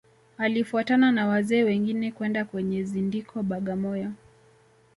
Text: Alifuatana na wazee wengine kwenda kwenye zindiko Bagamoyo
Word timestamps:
Alifuatana 0.37 1.11
na 1.11 1.27
wazee 1.27 1.63
wengine 1.63 2.11
kwenda 2.11 2.45
kwenye 2.45 2.83
zindiko 2.83 3.43
Bagamoyo 3.43 4.11